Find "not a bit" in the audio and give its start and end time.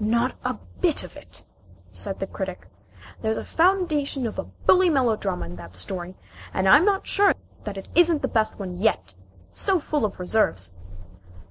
0.00-1.04